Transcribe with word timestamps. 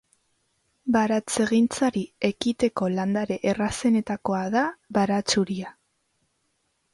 Baratzegintzari 0.93 2.01
ekiteko 2.29 2.87
landare 2.93 3.37
errazenetakoa 3.53 4.41
da 4.57 4.65
baratxuria. 4.99 5.77